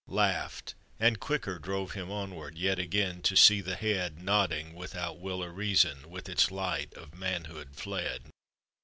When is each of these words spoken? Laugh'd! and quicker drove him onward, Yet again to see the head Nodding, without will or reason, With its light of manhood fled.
Laugh'd! 0.07 0.73
and 0.99 1.19
quicker 1.19 1.59
drove 1.59 1.91
him 1.91 2.09
onward, 2.09 2.57
Yet 2.57 2.79
again 2.79 3.21
to 3.21 3.35
see 3.35 3.61
the 3.61 3.75
head 3.75 4.19
Nodding, 4.19 4.73
without 4.73 5.19
will 5.19 5.43
or 5.43 5.51
reason, 5.51 6.09
With 6.09 6.27
its 6.27 6.49
light 6.49 6.91
of 6.95 7.13
manhood 7.13 7.75
fled. 7.75 8.23